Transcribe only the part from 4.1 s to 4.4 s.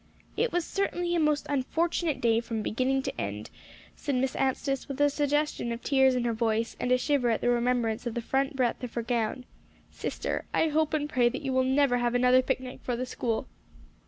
Miss